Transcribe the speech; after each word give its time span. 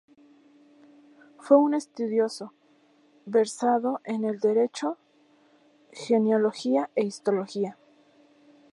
Fue 1.37 1.57
un 1.57 1.75
estudioso, 1.75 2.55
versado 3.27 4.01
en 4.03 4.21
derecho, 4.39 4.97
genealogía 5.91 6.89
e 6.95 7.03
historia. 7.03 7.77